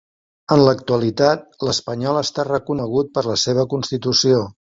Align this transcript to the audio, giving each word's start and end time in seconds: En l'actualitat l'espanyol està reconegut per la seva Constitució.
En 0.53 0.61
l'actualitat 0.67 1.43
l'espanyol 1.67 2.17
està 2.23 2.47
reconegut 2.49 3.13
per 3.19 3.25
la 3.29 3.37
seva 3.45 3.69
Constitució. 3.77 4.43